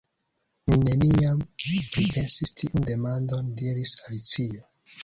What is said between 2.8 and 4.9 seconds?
demandon," diris Alicio.